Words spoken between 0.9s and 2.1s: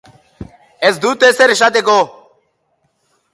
dut ezer esateko.